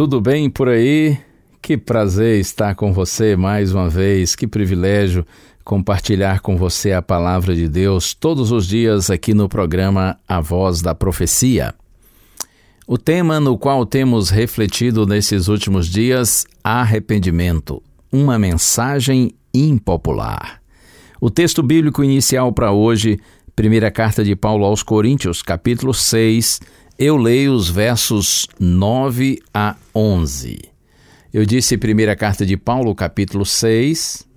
tudo 0.00 0.18
bem 0.18 0.48
por 0.48 0.66
aí? 0.66 1.18
Que 1.60 1.76
prazer 1.76 2.40
estar 2.40 2.74
com 2.74 2.90
você 2.90 3.36
mais 3.36 3.74
uma 3.74 3.86
vez, 3.86 4.34
que 4.34 4.46
privilégio 4.46 5.26
compartilhar 5.62 6.40
com 6.40 6.56
você 6.56 6.92
a 6.94 7.02
palavra 7.02 7.54
de 7.54 7.68
Deus 7.68 8.14
todos 8.14 8.50
os 8.50 8.66
dias 8.66 9.10
aqui 9.10 9.34
no 9.34 9.46
programa 9.46 10.18
A 10.26 10.40
Voz 10.40 10.80
da 10.80 10.94
Profecia. 10.94 11.74
O 12.86 12.96
tema 12.96 13.38
no 13.38 13.58
qual 13.58 13.84
temos 13.84 14.30
refletido 14.30 15.04
nesses 15.04 15.48
últimos 15.48 15.86
dias, 15.86 16.46
arrependimento, 16.64 17.82
uma 18.10 18.38
mensagem 18.38 19.34
impopular. 19.52 20.62
O 21.20 21.28
texto 21.28 21.62
bíblico 21.62 22.02
inicial 22.02 22.54
para 22.54 22.72
hoje, 22.72 23.20
primeira 23.54 23.90
carta 23.90 24.24
de 24.24 24.34
Paulo 24.34 24.64
aos 24.64 24.82
Coríntios, 24.82 25.42
capítulo 25.42 25.92
6, 25.92 26.58
eu 27.00 27.16
leio 27.16 27.54
os 27.54 27.70
versos 27.70 28.46
9 28.58 29.40
a 29.54 29.74
11. 29.94 30.58
Eu 31.32 31.46
disse 31.46 31.78
primeira 31.78 32.14
carta 32.14 32.44
de 32.44 32.58
Paulo, 32.58 32.94
capítulo 32.94 33.46
6, 33.46 34.28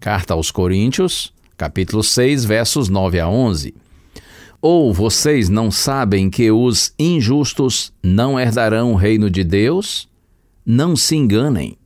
carta 0.00 0.34
aos 0.34 0.50
Coríntios, 0.50 1.32
capítulo 1.56 2.02
6, 2.02 2.44
versos 2.44 2.88
9 2.88 3.20
a 3.20 3.28
11. 3.28 3.72
Ou 4.60 4.92
vocês 4.92 5.48
não 5.48 5.70
sabem 5.70 6.28
que 6.28 6.50
os 6.50 6.92
injustos 6.98 7.92
não 8.02 8.38
herdarão 8.38 8.94
o 8.94 8.96
reino 8.96 9.30
de 9.30 9.44
Deus? 9.44 10.08
Não 10.66 10.96
se 10.96 11.14
enganem. 11.14 11.78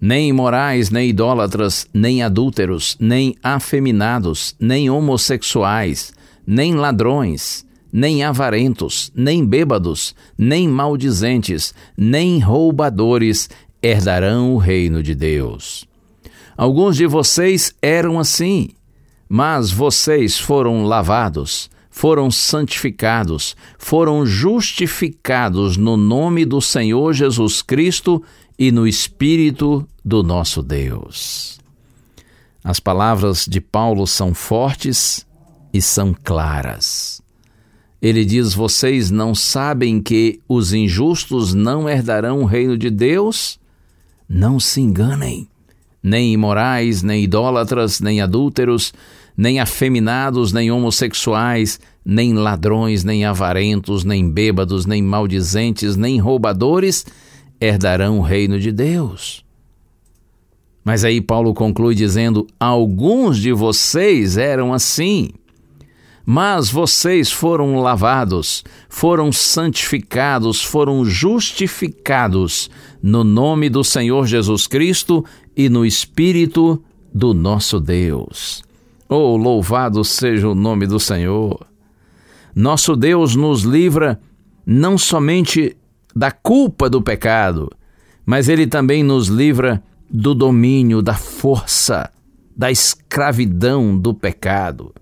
Nem 0.00 0.30
imorais, 0.30 0.88
nem 0.88 1.10
idólatras, 1.10 1.86
nem 1.92 2.22
adúlteros, 2.22 2.96
nem 2.98 3.36
afeminados, 3.42 4.56
nem 4.58 4.88
homossexuais, 4.88 6.14
nem 6.46 6.74
ladrões, 6.74 7.67
nem 7.92 8.22
avarentos, 8.22 9.10
nem 9.14 9.44
bêbados, 9.44 10.14
nem 10.36 10.68
maldizentes, 10.68 11.74
nem 11.96 12.38
roubadores 12.38 13.48
herdarão 13.82 14.54
o 14.54 14.58
reino 14.58 15.02
de 15.02 15.14
Deus. 15.14 15.86
Alguns 16.56 16.96
de 16.96 17.06
vocês 17.06 17.74
eram 17.80 18.18
assim, 18.18 18.70
mas 19.28 19.70
vocês 19.70 20.38
foram 20.38 20.84
lavados, 20.84 21.70
foram 21.88 22.30
santificados, 22.30 23.56
foram 23.78 24.26
justificados 24.26 25.76
no 25.76 25.96
nome 25.96 26.44
do 26.44 26.60
Senhor 26.60 27.12
Jesus 27.12 27.62
Cristo 27.62 28.22
e 28.58 28.72
no 28.72 28.86
Espírito 28.86 29.86
do 30.04 30.22
nosso 30.22 30.62
Deus. 30.62 31.58
As 32.62 32.80
palavras 32.80 33.46
de 33.46 33.60
Paulo 33.60 34.06
são 34.06 34.34
fortes 34.34 35.24
e 35.72 35.80
são 35.80 36.12
claras. 36.12 37.22
Ele 38.00 38.24
diz: 38.24 38.54
Vocês 38.54 39.10
não 39.10 39.34
sabem 39.34 40.00
que 40.00 40.40
os 40.48 40.72
injustos 40.72 41.54
não 41.54 41.88
herdarão 41.88 42.42
o 42.42 42.44
reino 42.44 42.76
de 42.76 42.90
Deus? 42.90 43.58
Não 44.28 44.60
se 44.60 44.80
enganem. 44.80 45.48
Nem 46.02 46.32
imorais, 46.32 47.02
nem 47.02 47.24
idólatras, 47.24 48.00
nem 48.00 48.20
adúlteros, 48.20 48.92
nem 49.36 49.58
afeminados, 49.58 50.52
nem 50.52 50.70
homossexuais, 50.70 51.80
nem 52.04 52.32
ladrões, 52.34 53.02
nem 53.02 53.24
avarentos, 53.24 54.04
nem 54.04 54.30
bêbados, 54.30 54.86
nem 54.86 55.02
maldizentes, 55.02 55.96
nem 55.96 56.18
roubadores 56.18 57.04
herdarão 57.60 58.18
o 58.18 58.22
reino 58.22 58.58
de 58.58 58.70
Deus. 58.70 59.44
Mas 60.84 61.04
aí 61.04 61.20
Paulo 61.20 61.52
conclui 61.52 61.94
dizendo: 61.94 62.46
Alguns 62.58 63.38
de 63.38 63.52
vocês 63.52 64.36
eram 64.36 64.72
assim. 64.72 65.30
Mas 66.30 66.68
vocês 66.68 67.32
foram 67.32 67.76
lavados, 67.80 68.62
foram 68.86 69.32
santificados, 69.32 70.62
foram 70.62 71.02
justificados 71.02 72.70
no 73.02 73.24
nome 73.24 73.70
do 73.70 73.82
Senhor 73.82 74.26
Jesus 74.26 74.66
Cristo 74.66 75.24
e 75.56 75.70
no 75.70 75.86
Espírito 75.86 76.84
do 77.14 77.32
nosso 77.32 77.80
Deus. 77.80 78.62
Oh, 79.08 79.38
louvado 79.38 80.04
seja 80.04 80.50
o 80.50 80.54
nome 80.54 80.86
do 80.86 81.00
Senhor! 81.00 81.66
Nosso 82.54 82.94
Deus 82.94 83.34
nos 83.34 83.62
livra 83.62 84.20
não 84.66 84.98
somente 84.98 85.78
da 86.14 86.30
culpa 86.30 86.90
do 86.90 87.00
pecado, 87.00 87.72
mas 88.26 88.50
Ele 88.50 88.66
também 88.66 89.02
nos 89.02 89.28
livra 89.28 89.82
do 90.10 90.34
domínio, 90.34 91.00
da 91.00 91.14
força, 91.14 92.12
da 92.54 92.70
escravidão 92.70 93.98
do 93.98 94.12
pecado. 94.12 94.92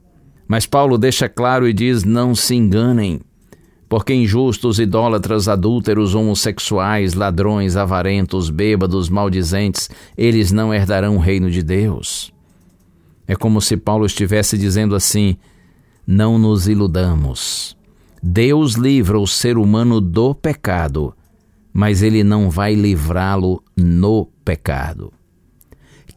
Mas 0.46 0.66
Paulo 0.66 0.96
deixa 0.96 1.28
claro 1.28 1.68
e 1.68 1.72
diz: 1.72 2.04
não 2.04 2.34
se 2.34 2.54
enganem, 2.54 3.20
porque 3.88 4.14
injustos, 4.14 4.78
idólatras, 4.78 5.48
adúlteros, 5.48 6.14
homossexuais, 6.14 7.14
ladrões, 7.14 7.76
avarentos, 7.76 8.50
bêbados, 8.50 9.08
maldizentes, 9.08 9.90
eles 10.16 10.52
não 10.52 10.72
herdarão 10.72 11.16
o 11.16 11.20
reino 11.20 11.50
de 11.50 11.62
Deus. 11.62 12.32
É 13.26 13.34
como 13.34 13.60
se 13.60 13.76
Paulo 13.76 14.06
estivesse 14.06 14.56
dizendo 14.56 14.94
assim: 14.94 15.36
não 16.06 16.38
nos 16.38 16.68
iludamos. 16.68 17.76
Deus 18.22 18.74
livra 18.74 19.18
o 19.18 19.26
ser 19.26 19.58
humano 19.58 20.00
do 20.00 20.34
pecado, 20.34 21.14
mas 21.72 22.02
ele 22.02 22.24
não 22.24 22.50
vai 22.50 22.74
livrá-lo 22.74 23.62
no 23.76 24.26
pecado. 24.44 25.12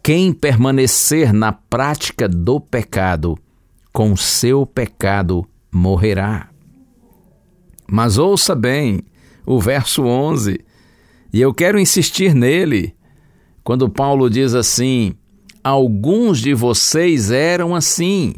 Quem 0.02 0.32
permanecer 0.32 1.34
na 1.34 1.52
prática 1.52 2.28
do 2.28 2.60
pecado, 2.60 3.38
com 3.92 4.16
seu 4.16 4.66
pecado 4.66 5.46
morrerá. 5.72 6.50
Mas 7.88 8.18
ouça 8.18 8.54
bem 8.56 9.02
o 9.46 9.60
verso 9.60 10.04
11, 10.04 10.60
e 11.34 11.42
eu 11.42 11.54
quero 11.54 11.80
insistir 11.80 12.34
nele, 12.34 12.96
quando 13.64 13.90
Paulo 13.90 14.30
diz 14.30 14.54
assim: 14.54 15.14
Alguns 15.64 16.40
de 16.40 16.54
vocês 16.54 17.32
eram 17.32 17.76
assim. 17.76 18.34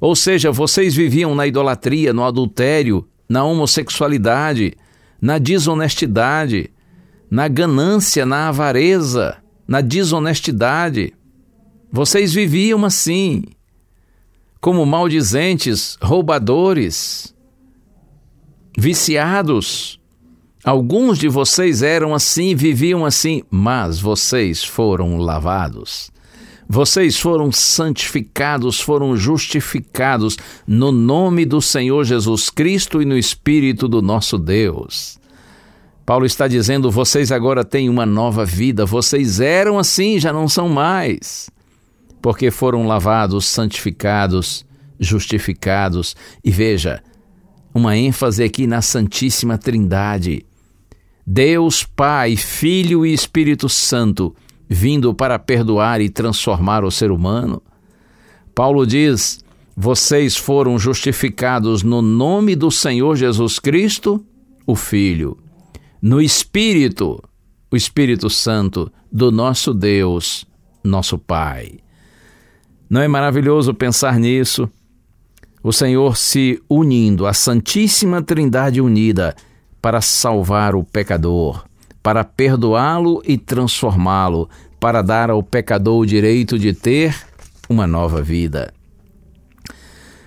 Ou 0.00 0.16
seja, 0.16 0.50
vocês 0.50 0.94
viviam 0.94 1.34
na 1.34 1.46
idolatria, 1.46 2.12
no 2.12 2.24
adultério, 2.24 3.06
na 3.28 3.44
homossexualidade, 3.44 4.74
na 5.20 5.38
desonestidade, 5.38 6.70
na 7.30 7.48
ganância, 7.48 8.26
na 8.26 8.48
avareza, 8.48 9.36
na 9.66 9.80
desonestidade. 9.80 11.14
Vocês 11.90 12.32
viviam 12.34 12.84
assim 12.84 13.44
como 14.62 14.86
maldizentes, 14.86 15.98
roubadores, 16.00 17.34
viciados. 18.78 20.00
Alguns 20.64 21.18
de 21.18 21.28
vocês 21.28 21.82
eram 21.82 22.14
assim, 22.14 22.54
viviam 22.54 23.04
assim, 23.04 23.42
mas 23.50 23.98
vocês 23.98 24.62
foram 24.62 25.16
lavados. 25.16 26.12
Vocês 26.68 27.18
foram 27.18 27.50
santificados, 27.50 28.80
foram 28.80 29.16
justificados 29.16 30.38
no 30.64 30.92
nome 30.92 31.44
do 31.44 31.60
Senhor 31.60 32.04
Jesus 32.04 32.48
Cristo 32.48 33.02
e 33.02 33.04
no 33.04 33.18
Espírito 33.18 33.88
do 33.88 34.00
nosso 34.00 34.38
Deus. 34.38 35.18
Paulo 36.06 36.24
está 36.24 36.46
dizendo: 36.46 36.88
vocês 36.88 37.32
agora 37.32 37.64
têm 37.64 37.88
uma 37.88 38.06
nova 38.06 38.44
vida, 38.44 38.86
vocês 38.86 39.40
eram 39.40 39.76
assim, 39.76 40.20
já 40.20 40.32
não 40.32 40.46
são 40.46 40.68
mais, 40.68 41.50
porque 42.22 42.52
foram 42.52 42.86
lavados, 42.86 43.44
santificados, 43.44 44.64
justificados. 44.98 46.14
E 46.44 46.50
veja, 46.52 47.02
uma 47.74 47.96
ênfase 47.96 48.44
aqui 48.44 48.66
na 48.66 48.80
Santíssima 48.80 49.58
Trindade. 49.58 50.46
Deus 51.26 51.82
Pai, 51.84 52.36
Filho 52.36 53.04
e 53.04 53.12
Espírito 53.12 53.68
Santo, 53.68 54.34
vindo 54.68 55.12
para 55.12 55.38
perdoar 55.38 56.00
e 56.00 56.08
transformar 56.08 56.84
o 56.84 56.90
ser 56.90 57.10
humano. 57.10 57.60
Paulo 58.54 58.86
diz: 58.86 59.44
vocês 59.76 60.36
foram 60.36 60.78
justificados 60.78 61.82
no 61.82 62.00
nome 62.00 62.54
do 62.54 62.70
Senhor 62.70 63.16
Jesus 63.16 63.58
Cristo, 63.58 64.24
o 64.66 64.76
Filho, 64.76 65.38
no 66.00 66.20
Espírito, 66.20 67.22
o 67.70 67.76
Espírito 67.76 68.28
Santo 68.30 68.92
do 69.10 69.32
nosso 69.32 69.72
Deus, 69.72 70.44
nosso 70.84 71.18
Pai. 71.18 71.81
Não 72.92 73.00
é 73.00 73.08
maravilhoso 73.08 73.72
pensar 73.72 74.18
nisso? 74.18 74.68
O 75.62 75.72
Senhor 75.72 76.14
se 76.14 76.62
unindo, 76.68 77.26
a 77.26 77.32
Santíssima 77.32 78.20
Trindade 78.20 78.82
unida, 78.82 79.34
para 79.80 80.02
salvar 80.02 80.74
o 80.74 80.84
pecador, 80.84 81.64
para 82.02 82.22
perdoá-lo 82.22 83.22
e 83.24 83.38
transformá-lo, 83.38 84.46
para 84.78 85.00
dar 85.00 85.30
ao 85.30 85.42
pecador 85.42 86.00
o 86.00 86.06
direito 86.06 86.58
de 86.58 86.74
ter 86.74 87.16
uma 87.66 87.86
nova 87.86 88.20
vida. 88.20 88.74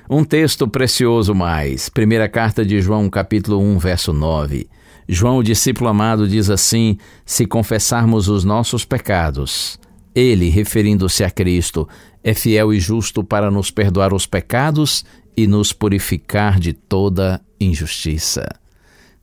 Um 0.09 0.23
texto 0.23 0.67
precioso 0.67 1.35
mais, 1.35 1.87
primeira 1.87 2.27
carta 2.27 2.65
de 2.65 2.81
João, 2.81 3.11
capítulo 3.11 3.59
1, 3.61 3.77
verso 3.77 4.11
9. 4.11 4.67
João, 5.07 5.37
o 5.37 5.43
discípulo 5.43 5.87
amado, 5.87 6.27
diz 6.27 6.49
assim: 6.49 6.97
Se 7.23 7.45
confessarmos 7.45 8.27
os 8.27 8.43
nossos 8.43 8.83
pecados, 8.83 9.77
ele, 10.15 10.49
referindo-se 10.49 11.23
a 11.23 11.29
Cristo, 11.29 11.87
é 12.23 12.33
fiel 12.33 12.73
e 12.73 12.79
justo 12.79 13.23
para 13.23 13.51
nos 13.51 13.69
perdoar 13.69 14.13
os 14.13 14.25
pecados 14.25 15.03
e 15.35 15.45
nos 15.45 15.73
purificar 15.73 16.59
de 16.59 16.71
toda 16.71 17.41
injustiça. 17.59 18.47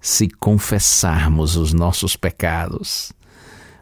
Se 0.00 0.28
confessarmos 0.28 1.56
os 1.56 1.72
nossos 1.72 2.14
pecados, 2.14 3.12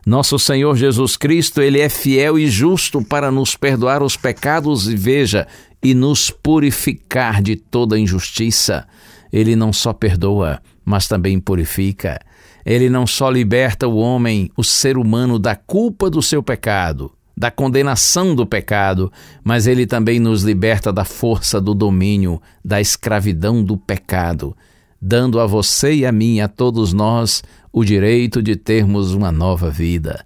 nosso 0.07 0.39
Senhor 0.39 0.77
Jesus 0.77 1.17
Cristo, 1.17 1.61
ele 1.61 1.81
é 1.81 1.89
fiel 1.89 2.39
e 2.39 2.49
justo 2.49 3.03
para 3.03 3.31
nos 3.31 3.57
perdoar 3.57 4.03
os 4.03 4.17
pecados 4.17 4.89
e 4.89 4.97
veja, 4.97 5.47
e 5.83 5.95
nos 5.95 6.31
purificar 6.31 7.43
de 7.43 7.57
toda 7.57 7.99
injustiça. 7.99 8.87
Ele 9.33 9.55
não 9.57 9.73
só 9.73 9.93
perdoa, 9.93 10.61
mas 10.85 11.07
também 11.07 11.39
purifica. 11.39 12.19
Ele 12.65 12.91
não 12.91 13.07
só 13.07 13.31
liberta 13.31 13.89
o 13.89 13.97
homem, 13.97 14.51
o 14.57 14.65
ser 14.65 14.97
humano, 14.97 15.39
da 15.39 15.57
culpa 15.57 16.11
do 16.11 16.21
seu 16.21 16.43
pecado, 16.43 17.13
da 17.37 17.51
condenação 17.51 18.35
do 18.35 18.45
pecado, 18.45 19.11
mas 19.43 19.67
ele 19.67 19.87
também 19.87 20.21
nos 20.21 20.43
liberta 20.43 20.93
da 20.93 21.05
força 21.05 21.61
do 21.61 21.75
domínio, 21.75 22.41
da 22.65 22.81
escravidão 22.81 23.65
do 23.65 23.77
pecado, 23.77 24.55
dando 25.01 25.41
a 25.41 25.47
você 25.47 25.95
e 25.95 26.07
a 26.07 26.13
mim, 26.13 26.41
a 26.41 26.49
todos 26.49 26.93
nós, 26.93 27.43
o 27.73 27.85
direito 27.85 28.43
de 28.43 28.57
termos 28.57 29.15
uma 29.15 29.33
nova 29.33 29.71
vida. 29.71 30.25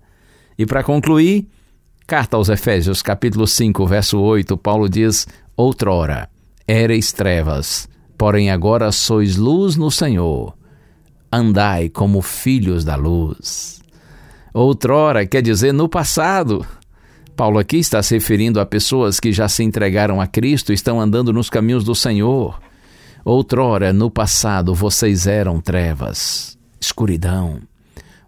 E 0.59 0.67
para 0.67 0.83
concluir, 0.83 1.47
carta 2.07 2.37
aos 2.37 2.49
Efésios, 2.49 3.03
capítulo 3.03 3.47
5, 3.47 3.87
verso 3.87 4.19
8, 4.19 4.57
Paulo 4.57 4.89
diz: 4.89 5.27
Outrora 5.57 6.29
ereis 6.67 7.13
trevas, 7.13 7.89
porém 8.17 8.51
agora 8.51 8.91
sois 8.91 9.37
luz 9.37 9.77
no 9.77 9.91
Senhor. 9.91 10.55
Andai 11.37 11.89
como 11.89 12.23
filhos 12.23 12.85
da 12.85 12.95
luz. 12.95 13.83
Outrora 14.53 15.27
quer 15.27 15.43
dizer 15.43 15.73
no 15.73 15.89
passado. 15.89 16.65
Paulo 17.35 17.59
aqui 17.59 17.79
está 17.79 18.01
se 18.05 18.15
referindo 18.15 18.61
a 18.61 18.65
pessoas 18.65 19.19
que 19.19 19.33
já 19.33 19.49
se 19.49 19.65
entregaram 19.65 20.21
a 20.21 20.29
Cristo 20.29 20.73
estão 20.73 21.01
andando 21.01 21.33
nos 21.33 21.51
caminhos 21.51 21.83
do 21.83 21.93
Senhor. 21.93 22.61
Outrora, 23.25 23.93
no 23.93 24.13
passado, 24.13 24.73
vocês 24.77 25.27
eram 25.27 25.61
trevas, 25.61 26.57
escuridão. 26.81 27.59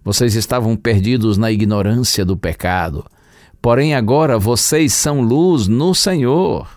Vocês 0.03 0.35
estavam 0.35 0.75
perdidos 0.75 1.39
na 1.39 1.53
ignorância 1.53 2.25
do 2.25 2.37
pecado. 2.37 3.07
Porém, 3.63 3.95
agora 3.95 4.37
vocês 4.37 4.93
são 4.93 5.21
luz 5.21 5.69
no 5.69 5.95
Senhor. 5.95 6.69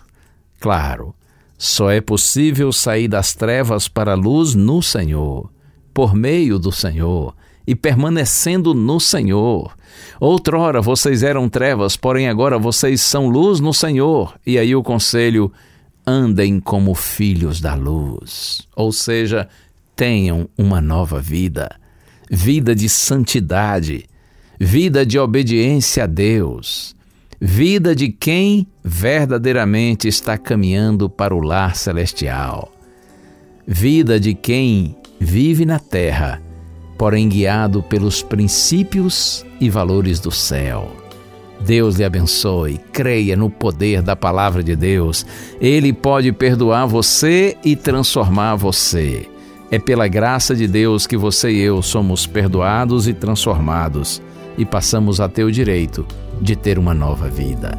Claro, 0.60 1.12
só 1.58 1.90
é 1.90 2.00
possível 2.00 2.72
sair 2.72 3.08
das 3.08 3.34
trevas 3.34 3.88
para 3.88 4.12
a 4.12 4.16
luz 4.16 4.54
no 4.54 4.80
Senhor, 4.80 5.50
por 5.92 6.14
meio 6.14 6.58
do 6.58 6.72
Senhor 6.72 7.34
e 7.66 7.74
permanecendo 7.74 8.74
no 8.74 8.98
Senhor. 8.98 9.76
Outrora 10.18 10.80
vocês 10.80 11.22
eram 11.22 11.48
trevas, 11.48 11.96
porém 11.96 12.28
agora 12.28 12.58
vocês 12.58 13.00
são 13.00 13.28
luz 13.28 13.60
no 13.60 13.72
Senhor. 13.72 14.34
E 14.46 14.58
aí 14.58 14.74
o 14.74 14.82
conselho: 14.82 15.52
andem 16.06 16.60
como 16.60 16.94
filhos 16.94 17.60
da 17.60 17.74
luz. 17.74 18.66
Ou 18.74 18.92
seja, 18.92 19.48
tenham 19.94 20.48
uma 20.56 20.80
nova 20.80 21.20
vida, 21.20 21.70
vida 22.30 22.74
de 22.74 22.88
santidade, 22.88 24.06
vida 24.58 25.04
de 25.04 25.18
obediência 25.18 26.04
a 26.04 26.06
Deus 26.06 26.94
vida 27.40 27.96
de 27.96 28.10
quem 28.10 28.66
verdadeiramente 28.84 30.06
está 30.06 30.36
caminhando 30.36 31.08
para 31.08 31.34
o 31.34 31.40
lar 31.40 31.74
celestial, 31.74 32.70
vida 33.66 34.20
de 34.20 34.34
quem 34.34 34.94
vive 35.20 35.64
na 35.66 35.78
terra, 35.78 36.42
porém 36.98 37.28
guiado 37.28 37.82
pelos 37.82 38.22
princípios 38.22 39.46
e 39.60 39.70
valores 39.70 40.18
do 40.18 40.30
céu. 40.30 40.90
Deus 41.60 41.96
lhe 41.96 42.04
abençoe, 42.04 42.80
creia 42.90 43.36
no 43.36 43.50
poder 43.50 44.00
da 44.00 44.16
palavra 44.16 44.62
de 44.62 44.74
Deus. 44.74 45.26
Ele 45.60 45.92
pode 45.92 46.32
perdoar 46.32 46.86
você 46.86 47.56
e 47.62 47.76
transformar 47.76 48.56
você. 48.56 49.28
É 49.70 49.78
pela 49.78 50.08
graça 50.08 50.56
de 50.56 50.66
Deus 50.66 51.06
que 51.06 51.16
você 51.16 51.50
e 51.50 51.60
eu 51.60 51.82
somos 51.82 52.26
perdoados 52.26 53.06
e 53.06 53.12
transformados 53.12 54.20
e 54.58 54.64
passamos 54.64 55.20
a 55.20 55.28
ter 55.28 55.44
o 55.44 55.52
direito 55.52 56.04
de 56.40 56.56
ter 56.56 56.78
uma 56.78 56.94
nova 56.94 57.28
vida. 57.28 57.78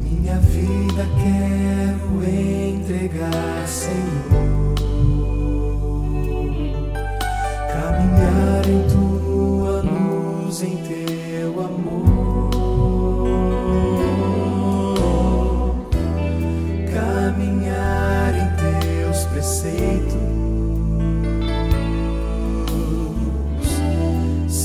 Minha 0.00 0.38
vida 0.38 1.06
quero 1.22 2.24
entregar, 2.24 3.66
Senhor, 3.66 4.74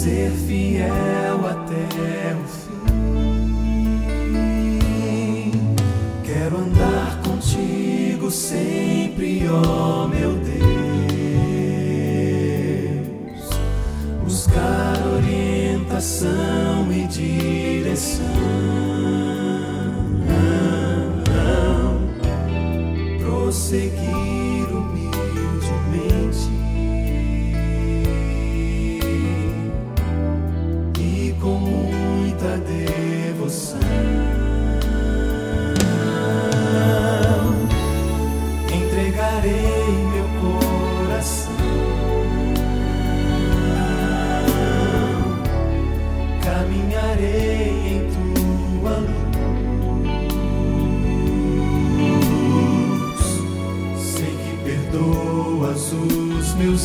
ser 0.09 0.31
fiel 0.47 1.08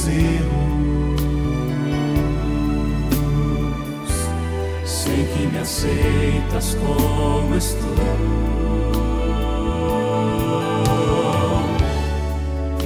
erros. 0.09 1.15
Sei 4.85 5.25
que 5.25 5.47
me 5.47 5.59
aceitas 5.59 6.75
como 6.75 7.57
estou. 7.57 7.95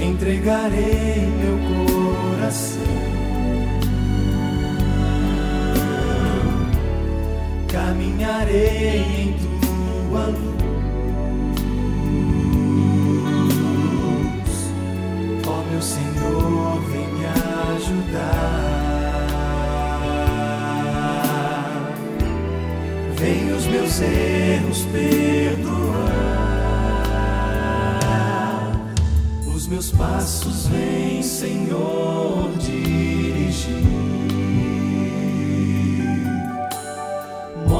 Entregarei 0.01 1.27
meu 1.39 1.57
coração. 1.69 2.79
Caminharei 7.67 8.97
em 8.97 9.35
tua 10.09 10.25
luz. 10.27 10.58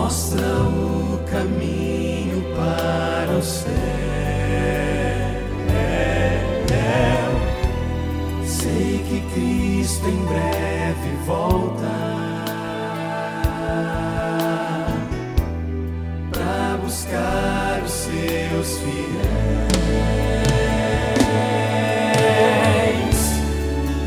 Mostra 0.10 0.42
o 0.42 1.20
caminho 1.30 2.42
para 2.56 3.38
o 3.38 3.44
céu. 3.44 3.70
Sei 8.44 9.06
que 9.08 9.22
Cristo 9.32 10.08
em 10.10 10.26
breve 10.26 11.16
volta 11.28 11.94
para 16.32 16.78
buscar 16.84 17.84
os 17.86 17.92
seus 17.92 18.80
fiéis. 18.80 19.20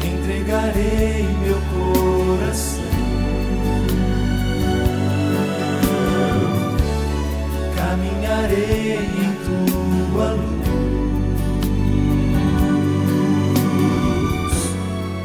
Entregarei 0.05 1.29
meu 1.45 1.61
coração. 1.71 3.12
Em 8.55 9.33
tua 9.47 10.33
luz. 10.33 10.53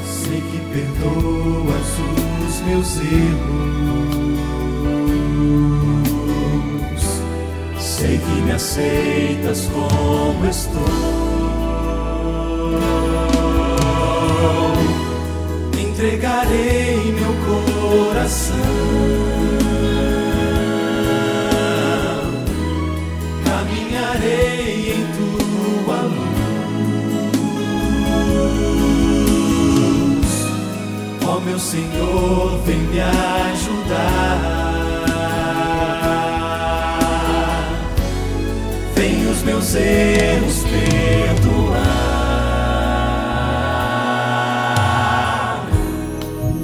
Sei 0.06 0.40
que 0.40 0.60
perdoas 0.72 1.90
os 2.48 2.56
meus 2.62 2.90
erros. 3.00 3.68
Sei 7.78 8.18
que 8.18 8.42
me 8.44 8.52
aceitas 8.54 9.70
como 9.74 10.46
estou. 10.46 11.27
Meus 39.48 39.74
erros 39.76 40.64
perdoar. 40.66 41.78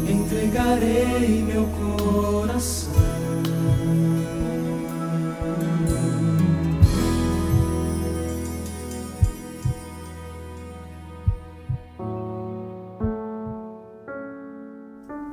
Entregarei 0.06 1.42
meu 1.44 1.66
coração. 1.66 2.92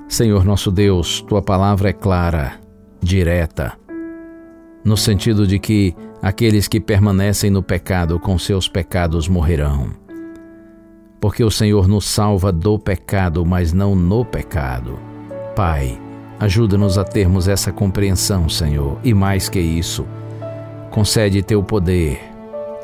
Senhor 0.08 0.44
nosso 0.44 0.70
Deus, 0.70 1.20
tua 1.22 1.42
palavra 1.42 1.90
é 1.90 1.92
clara, 1.92 2.60
direta, 3.02 3.72
no 4.84 4.96
sentido 4.96 5.46
de 5.46 5.58
que 5.58 5.94
aqueles 6.22 6.68
que 6.68 6.80
permanecem 6.80 7.50
no 7.50 7.62
pecado 7.62 8.18
com 8.18 8.38
seus 8.38 8.68
pecados 8.68 9.28
morrerão. 9.28 9.90
Porque 11.20 11.44
o 11.44 11.50
Senhor 11.50 11.86
nos 11.86 12.06
salva 12.06 12.50
do 12.50 12.78
pecado, 12.78 13.44
mas 13.44 13.72
não 13.72 13.94
no 13.94 14.24
pecado. 14.24 14.98
Pai, 15.54 16.00
ajuda-nos 16.38 16.96
a 16.96 17.04
termos 17.04 17.46
essa 17.46 17.70
compreensão, 17.70 18.48
Senhor, 18.48 18.98
e 19.04 19.12
mais 19.12 19.48
que 19.48 19.60
isso, 19.60 20.06
concede 20.90 21.42
teu 21.42 21.62
poder, 21.62 22.20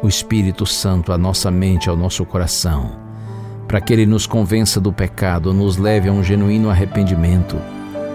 o 0.03 0.09
Espírito 0.09 0.67
Santo 0.67 1.12
à 1.12 1.19
nossa 1.19 1.50
mente, 1.50 1.88
ao 1.88 1.97
nosso 1.97 2.25
coração 2.26 3.07
para 3.67 3.81
que 3.81 3.93
Ele 3.93 4.07
nos 4.07 4.26
convença 4.26 4.81
do 4.81 4.93
pecado, 4.93 5.53
nos 5.53 5.76
leve 5.76 6.09
a 6.09 6.12
um 6.12 6.23
genuíno 6.23 6.71
arrependimento, 6.71 7.57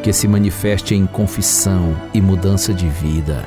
que 0.02 0.14
se 0.14 0.28
manifeste 0.28 0.96
em 0.96 1.06
confissão 1.06 1.96
e 2.14 2.22
mudança 2.22 2.74
de 2.74 2.88
vida. 2.88 3.46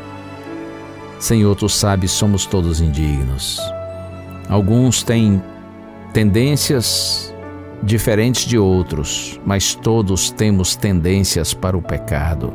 Senhor, 1.18 1.54
tu 1.56 1.68
sabes, 1.68 2.11
somos 2.11 2.47
todos 2.47 2.80
indignos. 2.80 3.61
Alguns 4.49 5.02
têm 5.02 5.42
tendências 6.12 7.35
diferentes 7.83 8.44
de 8.44 8.59
outros, 8.59 9.40
mas 9.44 9.75
todos 9.75 10.30
temos 10.30 10.76
tendências 10.76 11.54
para 11.54 11.76
o 11.76 11.83
pecado. 11.83 12.52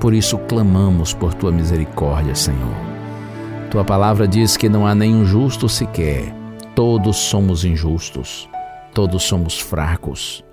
Por 0.00 0.14
isso 0.14 0.38
clamamos 0.38 1.12
por 1.12 1.34
tua 1.34 1.52
misericórdia, 1.52 2.34
Senhor. 2.34 2.74
Tua 3.70 3.84
palavra 3.84 4.26
diz 4.26 4.56
que 4.56 4.68
não 4.68 4.86
há 4.86 4.94
nenhum 4.94 5.24
justo 5.24 5.68
sequer, 5.68 6.34
todos 6.74 7.16
somos 7.16 7.64
injustos. 7.64 8.48
Todos 8.92 9.22
somos 9.22 9.60
fracos, 9.60 10.44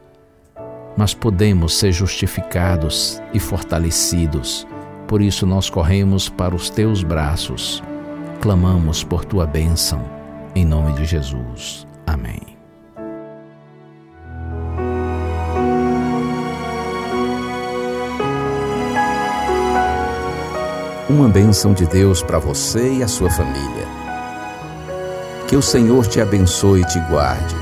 mas 0.96 1.12
podemos 1.12 1.76
ser 1.80 1.92
justificados 1.92 3.20
e 3.34 3.40
fortalecidos. 3.40 4.68
Por 5.08 5.22
isso 5.22 5.46
nós 5.46 5.70
corremos 5.70 6.28
para 6.28 6.54
os 6.54 6.70
teus 6.70 7.02
braços, 7.02 7.82
clamamos 8.42 9.06
por 9.06 9.24
tua 9.24 9.48
bênção, 9.48 10.04
em 10.54 10.66
nome 10.66 10.92
de 10.94 11.06
Jesus. 11.06 11.88
Amém. 12.06 12.42
Uma 21.10 21.30
bênção 21.30 21.74
de 21.74 21.86
Deus 21.86 22.22
para 22.22 22.38
você 22.38 22.96
e 22.96 23.04
a 23.04 23.08
sua 23.08 23.30
família. 23.30 23.88
Que 25.48 25.56
o 25.56 25.62
Senhor 25.62 26.06
te 26.06 26.20
abençoe 26.20 26.82
e 26.82 26.86
te 26.86 27.00
guarde. 27.10 27.56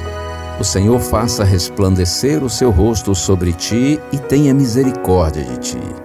O 0.60 0.64
Senhor 0.64 1.00
faça 1.00 1.44
resplandecer 1.44 2.44
o 2.44 2.50
seu 2.50 2.72
rosto 2.72 3.14
sobre 3.14 3.54
ti 3.54 4.00
e 4.12 4.18
tenha 4.18 4.52
misericórdia 4.52 5.44
de 5.44 5.58
ti. 5.60 6.05